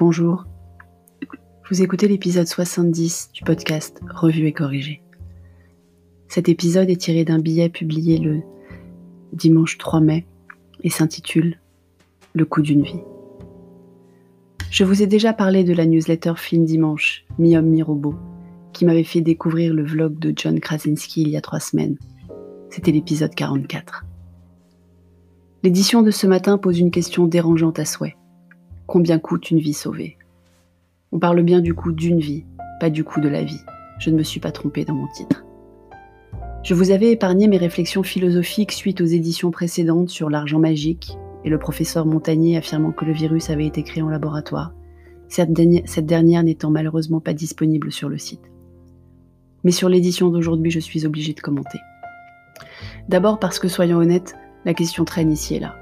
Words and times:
Bonjour. 0.00 0.46
Vous 1.68 1.82
écoutez 1.82 2.08
l'épisode 2.08 2.46
70 2.46 3.32
du 3.34 3.44
podcast 3.44 4.00
Revue 4.08 4.46
et 4.46 4.52
corrigé. 4.54 5.02
Cet 6.26 6.48
épisode 6.48 6.88
est 6.88 7.02
tiré 7.02 7.26
d'un 7.26 7.38
billet 7.38 7.68
publié 7.68 8.16
le 8.16 8.40
dimanche 9.34 9.76
3 9.76 10.00
mai 10.00 10.26
et 10.82 10.88
s'intitule 10.88 11.60
Le 12.32 12.46
coup 12.46 12.62
d'une 12.62 12.82
vie. 12.82 13.02
Je 14.70 14.84
vous 14.84 15.02
ai 15.02 15.06
déjà 15.06 15.34
parlé 15.34 15.64
de 15.64 15.74
la 15.74 15.84
newsletter 15.84 16.32
Film 16.34 16.64
Dimanche, 16.64 17.26
mi-homme, 17.38 17.66
mi-robot, 17.66 18.14
qui 18.72 18.86
m'avait 18.86 19.04
fait 19.04 19.20
découvrir 19.20 19.74
le 19.74 19.84
vlog 19.84 20.18
de 20.18 20.32
John 20.34 20.60
Krasinski 20.60 21.20
il 21.20 21.28
y 21.28 21.36
a 21.36 21.42
trois 21.42 21.60
semaines. 21.60 21.98
C'était 22.70 22.92
l'épisode 22.92 23.34
44. 23.34 24.06
L'édition 25.62 26.00
de 26.00 26.10
ce 26.10 26.26
matin 26.26 26.56
pose 26.56 26.78
une 26.78 26.90
question 26.90 27.26
dérangeante 27.26 27.78
à 27.78 27.84
souhait. 27.84 28.16
Combien 28.90 29.20
coûte 29.20 29.52
une 29.52 29.60
vie 29.60 29.72
sauvée 29.72 30.18
On 31.12 31.20
parle 31.20 31.42
bien 31.42 31.60
du 31.60 31.74
coût 31.74 31.92
d'une 31.92 32.18
vie, 32.18 32.44
pas 32.80 32.90
du 32.90 33.04
coût 33.04 33.20
de 33.20 33.28
la 33.28 33.44
vie. 33.44 33.60
Je 34.00 34.10
ne 34.10 34.16
me 34.16 34.24
suis 34.24 34.40
pas 34.40 34.50
trompée 34.50 34.84
dans 34.84 34.96
mon 34.96 35.06
titre. 35.14 35.44
Je 36.64 36.74
vous 36.74 36.90
avais 36.90 37.12
épargné 37.12 37.46
mes 37.46 37.56
réflexions 37.56 38.02
philosophiques 38.02 38.72
suite 38.72 39.00
aux 39.00 39.04
éditions 39.04 39.52
précédentes 39.52 40.08
sur 40.08 40.28
l'argent 40.28 40.58
magique 40.58 41.16
et 41.44 41.50
le 41.50 41.58
professeur 41.60 42.04
Montagnier 42.04 42.56
affirmant 42.56 42.90
que 42.90 43.04
le 43.04 43.12
virus 43.12 43.48
avait 43.48 43.68
été 43.68 43.84
créé 43.84 44.02
en 44.02 44.08
laboratoire, 44.08 44.74
cette 45.28 45.52
dernière, 45.52 46.42
n'étant 46.42 46.72
malheureusement 46.72 47.20
pas 47.20 47.32
disponible 47.32 47.92
sur 47.92 48.08
le 48.08 48.18
site. 48.18 48.50
Mais 49.62 49.70
sur 49.70 49.88
l'édition 49.88 50.30
d'aujourd'hui, 50.30 50.72
je 50.72 50.80
suis 50.80 51.06
obligée 51.06 51.34
de 51.34 51.40
commenter. 51.40 51.78
D'abord 53.08 53.38
parce 53.38 53.60
que, 53.60 53.68
soyons 53.68 53.98
honnêtes, 53.98 54.34
la 54.64 54.74
question 54.74 55.04
traîne 55.04 55.30
ici 55.30 55.54
et 55.54 55.60
là. 55.60 55.76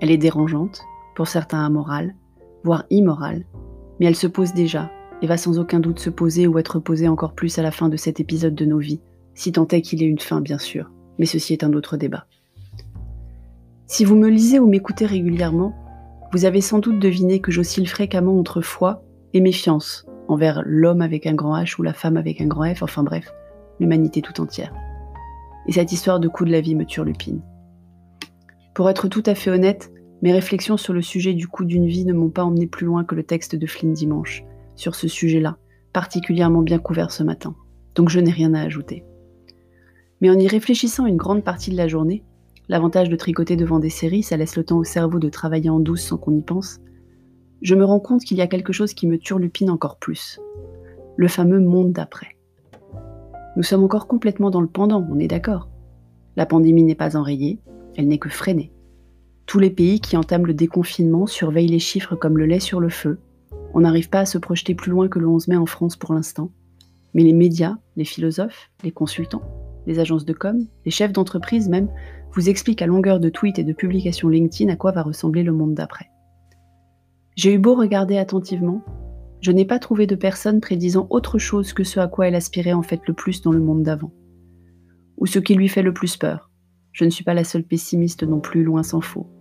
Elle 0.00 0.12
est 0.12 0.18
dérangeante, 0.18 0.82
pour 1.16 1.26
certains 1.26 1.66
amorale, 1.66 2.14
voire 2.64 2.84
immorale, 2.90 3.44
mais 4.00 4.06
elle 4.06 4.16
se 4.16 4.26
pose 4.26 4.52
déjà 4.52 4.90
et 5.22 5.26
va 5.26 5.36
sans 5.36 5.58
aucun 5.58 5.80
doute 5.80 6.00
se 6.00 6.10
poser 6.10 6.46
ou 6.46 6.58
être 6.58 6.80
posée 6.80 7.08
encore 7.08 7.34
plus 7.34 7.58
à 7.58 7.62
la 7.62 7.70
fin 7.70 7.88
de 7.88 7.96
cet 7.96 8.18
épisode 8.18 8.54
de 8.54 8.64
nos 8.64 8.78
vies, 8.78 9.00
si 9.34 9.52
tant 9.52 9.68
est 9.68 9.82
qu'il 9.82 10.02
ait 10.02 10.06
une 10.06 10.18
fin 10.18 10.40
bien 10.40 10.58
sûr, 10.58 10.90
mais 11.18 11.26
ceci 11.26 11.52
est 11.52 11.64
un 11.64 11.72
autre 11.72 11.96
débat. 11.96 12.26
Si 13.86 14.04
vous 14.04 14.16
me 14.16 14.28
lisez 14.28 14.58
ou 14.58 14.66
m'écoutez 14.66 15.06
régulièrement, 15.06 15.74
vous 16.32 16.46
avez 16.46 16.60
sans 16.60 16.80
doute 16.80 16.98
deviné 16.98 17.40
que 17.40 17.52
j'oscille 17.52 17.88
fréquemment 17.88 18.38
entre 18.38 18.60
foi 18.60 19.04
et 19.34 19.40
méfiance 19.40 20.06
envers 20.26 20.62
l'homme 20.64 21.02
avec 21.02 21.26
un 21.26 21.34
grand 21.34 21.56
H 21.56 21.78
ou 21.78 21.82
la 21.82 21.92
femme 21.92 22.16
avec 22.16 22.40
un 22.40 22.46
grand 22.46 22.74
F, 22.74 22.82
enfin 22.82 23.02
bref, 23.02 23.32
l'humanité 23.78 24.22
tout 24.22 24.40
entière. 24.40 24.72
Et 25.66 25.72
cette 25.72 25.92
histoire 25.92 26.18
de 26.18 26.28
coup 26.28 26.44
de 26.44 26.50
la 26.50 26.60
vie 26.60 26.74
me 26.74 26.84
turlupine. 26.84 27.40
Pour 28.74 28.90
être 28.90 29.06
tout 29.06 29.22
à 29.26 29.34
fait 29.34 29.50
honnête, 29.50 29.92
mes 30.22 30.32
réflexions 30.32 30.76
sur 30.76 30.92
le 30.92 31.02
sujet 31.02 31.34
du 31.34 31.48
coup 31.48 31.64
d'une 31.64 31.86
vie 31.86 32.04
ne 32.04 32.12
m'ont 32.12 32.30
pas 32.30 32.44
emmené 32.44 32.66
plus 32.66 32.86
loin 32.86 33.04
que 33.04 33.14
le 33.14 33.24
texte 33.24 33.56
de 33.56 33.66
Flynn 33.66 33.92
Dimanche, 33.92 34.44
sur 34.76 34.94
ce 34.94 35.08
sujet-là, 35.08 35.58
particulièrement 35.92 36.62
bien 36.62 36.78
couvert 36.78 37.10
ce 37.10 37.22
matin. 37.22 37.54
Donc 37.94 38.08
je 38.08 38.20
n'ai 38.20 38.30
rien 38.30 38.54
à 38.54 38.62
ajouter. 38.62 39.04
Mais 40.20 40.30
en 40.30 40.38
y 40.38 40.48
réfléchissant 40.48 41.06
une 41.06 41.16
grande 41.16 41.44
partie 41.44 41.70
de 41.70 41.76
la 41.76 41.88
journée, 41.88 42.24
l'avantage 42.68 43.10
de 43.10 43.16
tricoter 43.16 43.56
devant 43.56 43.78
des 43.78 43.90
séries, 43.90 44.22
ça 44.22 44.36
laisse 44.36 44.56
le 44.56 44.64
temps 44.64 44.78
au 44.78 44.84
cerveau 44.84 45.18
de 45.18 45.28
travailler 45.28 45.70
en 45.70 45.80
douce 45.80 46.02
sans 46.02 46.16
qu'on 46.16 46.36
y 46.36 46.42
pense, 46.42 46.80
je 47.62 47.74
me 47.74 47.84
rends 47.84 48.00
compte 48.00 48.22
qu'il 48.22 48.36
y 48.36 48.42
a 48.42 48.46
quelque 48.46 48.72
chose 48.72 48.94
qui 48.94 49.06
me 49.06 49.18
turlupine 49.18 49.70
encore 49.70 49.98
plus. 49.98 50.40
Le 51.16 51.28
fameux 51.28 51.60
monde 51.60 51.92
d'après. 51.92 52.36
Nous 53.56 53.62
sommes 53.62 53.84
encore 53.84 54.08
complètement 54.08 54.50
dans 54.50 54.60
le 54.60 54.66
pendant, 54.66 55.06
on 55.10 55.18
est 55.18 55.28
d'accord. 55.28 55.68
La 56.36 56.46
pandémie 56.46 56.82
n'est 56.82 56.94
pas 56.94 57.16
enrayée, 57.16 57.60
elle 57.96 58.08
n'est 58.08 58.18
que 58.18 58.28
freinée. 58.28 58.72
Tous 59.46 59.58
les 59.58 59.70
pays 59.70 60.00
qui 60.00 60.16
entament 60.16 60.46
le 60.46 60.54
déconfinement 60.54 61.26
surveillent 61.26 61.68
les 61.68 61.78
chiffres 61.78 62.16
comme 62.16 62.38
le 62.38 62.46
lait 62.46 62.60
sur 62.60 62.80
le 62.80 62.88
feu. 62.88 63.18
On 63.74 63.80
n'arrive 63.80 64.08
pas 64.08 64.20
à 64.20 64.26
se 64.26 64.38
projeter 64.38 64.74
plus 64.74 64.90
loin 64.90 65.08
que 65.08 65.18
le 65.18 65.28
11 65.28 65.48
mai 65.48 65.56
en 65.56 65.66
France 65.66 65.96
pour 65.96 66.14
l'instant. 66.14 66.50
Mais 67.12 67.22
les 67.22 67.32
médias, 67.32 67.76
les 67.96 68.04
philosophes, 68.04 68.70
les 68.82 68.90
consultants, 68.90 69.42
les 69.86 69.98
agences 69.98 70.24
de 70.24 70.32
com, 70.32 70.66
les 70.84 70.90
chefs 70.90 71.12
d'entreprise 71.12 71.68
même, 71.68 71.88
vous 72.32 72.48
expliquent 72.48 72.82
à 72.82 72.86
longueur 72.86 73.20
de 73.20 73.28
tweets 73.28 73.58
et 73.58 73.64
de 73.64 73.72
publications 73.72 74.28
LinkedIn 74.28 74.72
à 74.72 74.76
quoi 74.76 74.92
va 74.92 75.02
ressembler 75.02 75.42
le 75.42 75.52
monde 75.52 75.74
d'après. 75.74 76.10
J'ai 77.36 77.52
eu 77.52 77.58
beau 77.58 77.74
regarder 77.74 78.16
attentivement, 78.16 78.82
je 79.40 79.52
n'ai 79.52 79.64
pas 79.64 79.78
trouvé 79.78 80.06
de 80.06 80.16
personne 80.16 80.60
prédisant 80.60 81.06
autre 81.10 81.38
chose 81.38 81.72
que 81.72 81.84
ce 81.84 82.00
à 82.00 82.08
quoi 82.08 82.28
elle 82.28 82.34
aspirait 82.34 82.72
en 82.72 82.82
fait 82.82 83.00
le 83.06 83.14
plus 83.14 83.42
dans 83.42 83.52
le 83.52 83.60
monde 83.60 83.82
d'avant. 83.82 84.12
Ou 85.18 85.26
ce 85.26 85.38
qui 85.38 85.54
lui 85.54 85.68
fait 85.68 85.82
le 85.82 85.92
plus 85.92 86.16
peur. 86.16 86.50
Je 86.92 87.04
ne 87.04 87.10
suis 87.10 87.24
pas 87.24 87.34
la 87.34 87.44
seule 87.44 87.64
pessimiste 87.64 88.22
non 88.22 88.40
plus, 88.40 88.64
loin 88.64 88.82
s'en 88.82 89.00
faut 89.00 89.33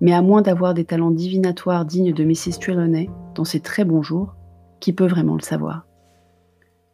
mais 0.00 0.12
à 0.12 0.22
moins 0.22 0.42
d'avoir 0.42 0.74
des 0.74 0.84
talents 0.84 1.10
divinatoires 1.10 1.84
dignes 1.84 2.12
de 2.12 2.24
Mrs. 2.24 2.58
Trelawney 2.60 3.10
dans 3.34 3.44
ses 3.44 3.60
très 3.60 3.84
bons 3.84 4.02
jours, 4.02 4.34
qui 4.80 4.92
peut 4.92 5.06
vraiment 5.06 5.34
le 5.34 5.42
savoir 5.42 5.86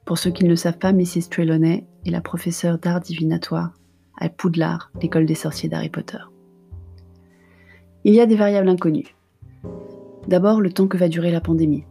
Pour 0.04 0.18
ceux 0.18 0.30
qui 0.30 0.44
ne 0.44 0.48
le 0.48 0.56
savent 0.56 0.78
pas, 0.78 0.92
Mrs. 0.92 1.28
Trelawney 1.30 1.86
est 2.06 2.10
la 2.10 2.20
professeure 2.20 2.78
d'art 2.78 3.00
divinatoire 3.00 3.72
à 4.18 4.28
Poudlard, 4.28 4.90
l'école 5.02 5.26
des 5.26 5.34
sorciers 5.34 5.68
d'Harry 5.68 5.88
Potter. 5.88 6.18
Il 8.04 8.14
y 8.14 8.20
a 8.20 8.26
des 8.26 8.36
variables 8.36 8.68
inconnues. 8.68 9.16
D'abord, 10.28 10.60
le 10.60 10.72
temps 10.72 10.86
que 10.86 10.96
va 10.96 11.08
durer 11.08 11.30
la 11.30 11.40
pandémie. 11.40 11.84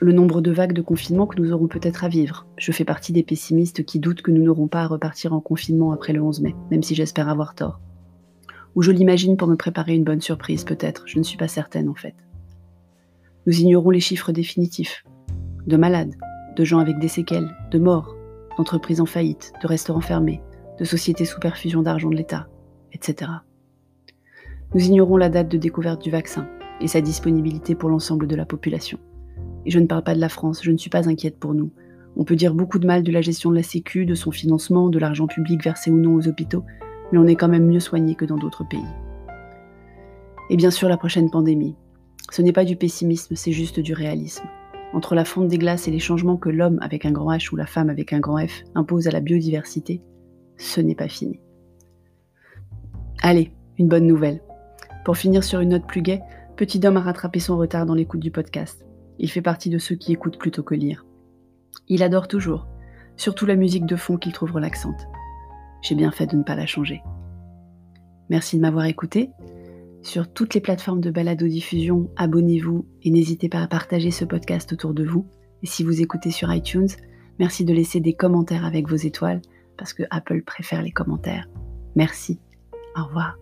Le 0.00 0.12
nombre 0.12 0.40
de 0.40 0.50
vagues 0.50 0.72
de 0.72 0.82
confinement 0.82 1.26
que 1.26 1.40
nous 1.40 1.52
aurons 1.52 1.68
peut-être 1.68 2.04
à 2.04 2.08
vivre. 2.08 2.46
Je 2.56 2.72
fais 2.72 2.84
partie 2.84 3.12
des 3.12 3.22
pessimistes 3.22 3.84
qui 3.84 3.98
doutent 3.98 4.22
que 4.22 4.30
nous 4.30 4.42
n'aurons 4.42 4.68
pas 4.68 4.82
à 4.82 4.86
repartir 4.86 5.32
en 5.32 5.40
confinement 5.40 5.92
après 5.92 6.12
le 6.12 6.22
11 6.22 6.40
mai, 6.40 6.54
même 6.70 6.82
si 6.82 6.94
j'espère 6.94 7.28
avoir 7.28 7.54
tort. 7.54 7.80
Ou 8.74 8.82
je 8.82 8.90
l'imagine 8.90 9.36
pour 9.36 9.48
me 9.48 9.56
préparer 9.56 9.94
une 9.94 10.04
bonne 10.04 10.20
surprise, 10.20 10.64
peut-être, 10.64 11.04
je 11.06 11.18
ne 11.18 11.24
suis 11.24 11.36
pas 11.36 11.48
certaine 11.48 11.88
en 11.88 11.94
fait. 11.94 12.14
Nous 13.46 13.60
ignorons 13.60 13.90
les 13.90 14.00
chiffres 14.00 14.32
définitifs. 14.32 15.04
De 15.66 15.76
malades, 15.76 16.14
de 16.56 16.64
gens 16.64 16.78
avec 16.78 16.98
des 16.98 17.08
séquelles, 17.08 17.54
de 17.70 17.78
morts, 17.78 18.16
d'entreprises 18.56 19.00
en 19.00 19.06
faillite, 19.06 19.52
de 19.62 19.66
restaurants 19.66 20.00
fermés, 20.00 20.42
de 20.78 20.84
sociétés 20.84 21.24
sous 21.24 21.40
perfusion 21.40 21.82
d'argent 21.82 22.10
de 22.10 22.16
l'État, 22.16 22.48
etc. 22.92 23.30
Nous 24.74 24.84
ignorons 24.86 25.16
la 25.16 25.28
date 25.28 25.48
de 25.48 25.58
découverte 25.58 26.02
du 26.02 26.10
vaccin 26.10 26.48
et 26.80 26.88
sa 26.88 27.00
disponibilité 27.00 27.74
pour 27.74 27.88
l'ensemble 27.88 28.26
de 28.26 28.36
la 28.36 28.44
population. 28.44 28.98
Et 29.66 29.70
je 29.70 29.78
ne 29.78 29.86
parle 29.86 30.02
pas 30.02 30.14
de 30.14 30.20
la 30.20 30.28
France, 30.28 30.60
je 30.62 30.70
ne 30.70 30.78
suis 30.78 30.90
pas 30.90 31.08
inquiète 31.08 31.38
pour 31.38 31.54
nous. 31.54 31.70
On 32.16 32.24
peut 32.24 32.36
dire 32.36 32.54
beaucoup 32.54 32.78
de 32.78 32.86
mal 32.86 33.02
de 33.02 33.12
la 33.12 33.20
gestion 33.20 33.50
de 33.50 33.56
la 33.56 33.62
Sécu, 33.62 34.06
de 34.06 34.14
son 34.14 34.30
financement, 34.30 34.88
de 34.88 34.98
l'argent 34.98 35.26
public 35.26 35.62
versé 35.62 35.90
ou 35.90 35.98
non 35.98 36.14
aux 36.14 36.28
hôpitaux, 36.28 36.64
mais 37.14 37.20
on 37.20 37.28
est 37.28 37.36
quand 37.36 37.48
même 37.48 37.66
mieux 37.66 37.78
soigné 37.78 38.16
que 38.16 38.24
dans 38.24 38.36
d'autres 38.36 38.64
pays. 38.64 38.84
Et 40.50 40.56
bien 40.56 40.72
sûr 40.72 40.88
la 40.88 40.96
prochaine 40.96 41.30
pandémie. 41.30 41.76
Ce 42.32 42.42
n'est 42.42 42.52
pas 42.52 42.64
du 42.64 42.74
pessimisme, 42.74 43.36
c'est 43.36 43.52
juste 43.52 43.78
du 43.78 43.92
réalisme. 43.92 44.44
Entre 44.92 45.14
la 45.14 45.24
fonte 45.24 45.46
des 45.46 45.58
glaces 45.58 45.86
et 45.86 45.92
les 45.92 46.00
changements 46.00 46.36
que 46.36 46.48
l'homme 46.48 46.80
avec 46.82 47.06
un 47.06 47.12
grand 47.12 47.32
H 47.32 47.52
ou 47.52 47.56
la 47.56 47.66
femme 47.66 47.88
avec 47.88 48.12
un 48.12 48.18
grand 48.18 48.44
F 48.44 48.64
impose 48.74 49.06
à 49.06 49.12
la 49.12 49.20
biodiversité, 49.20 50.02
ce 50.56 50.80
n'est 50.80 50.96
pas 50.96 51.06
fini. 51.06 51.38
Allez, 53.22 53.52
une 53.78 53.88
bonne 53.88 54.08
nouvelle. 54.08 54.42
Pour 55.04 55.16
finir 55.16 55.44
sur 55.44 55.60
une 55.60 55.68
note 55.68 55.86
plus 55.86 56.02
gaie, 56.02 56.22
Petit 56.56 56.80
Dom 56.80 56.96
a 56.96 57.00
rattrapé 57.00 57.38
son 57.38 57.56
retard 57.56 57.86
dans 57.86 57.94
l'écoute 57.94 58.20
du 58.20 58.32
podcast. 58.32 58.84
Il 59.20 59.30
fait 59.30 59.40
partie 59.40 59.70
de 59.70 59.78
ceux 59.78 59.94
qui 59.94 60.12
écoutent 60.12 60.38
plutôt 60.38 60.64
que 60.64 60.74
lire. 60.74 61.06
Il 61.86 62.02
adore 62.02 62.26
toujours, 62.26 62.66
surtout 63.16 63.46
la 63.46 63.54
musique 63.54 63.86
de 63.86 63.94
fond 63.94 64.16
qu'il 64.16 64.32
trouve 64.32 64.50
relaxante 64.50 65.06
j'ai 65.84 65.94
bien 65.94 66.10
fait 66.10 66.26
de 66.26 66.36
ne 66.36 66.42
pas 66.42 66.56
la 66.56 66.66
changer. 66.66 67.02
Merci 68.30 68.56
de 68.56 68.62
m'avoir 68.62 68.86
écouté. 68.86 69.30
Sur 70.02 70.32
toutes 70.32 70.54
les 70.54 70.60
plateformes 70.60 71.00
de 71.00 71.10
balado-diffusion, 71.10 72.10
abonnez-vous 72.16 72.86
et 73.02 73.10
n'hésitez 73.10 73.48
pas 73.48 73.62
à 73.62 73.68
partager 73.68 74.10
ce 74.10 74.24
podcast 74.24 74.72
autour 74.72 74.94
de 74.94 75.04
vous. 75.04 75.26
Et 75.62 75.66
si 75.66 75.84
vous 75.84 76.02
écoutez 76.02 76.30
sur 76.30 76.52
iTunes, 76.52 76.88
merci 77.38 77.64
de 77.64 77.72
laisser 77.72 78.00
des 78.00 78.14
commentaires 78.14 78.64
avec 78.64 78.88
vos 78.88 78.96
étoiles 78.96 79.42
parce 79.76 79.92
que 79.92 80.02
Apple 80.10 80.42
préfère 80.42 80.82
les 80.82 80.92
commentaires. 80.92 81.48
Merci. 81.94 82.40
Au 82.96 83.04
revoir. 83.04 83.36